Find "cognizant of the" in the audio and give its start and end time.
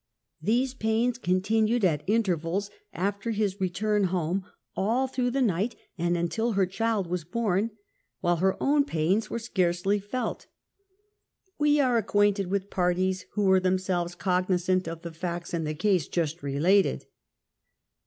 14.15-15.13